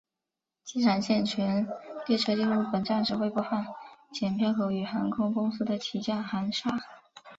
[0.63, 1.67] 机场线全
[2.07, 3.75] 列车进入本站时会广播
[4.11, 6.79] 剪票口与航空公司的起降航厦。